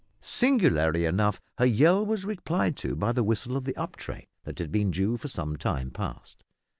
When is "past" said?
5.91-6.43